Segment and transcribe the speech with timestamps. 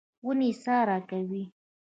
[0.25, 1.43] ونې سا راکوي.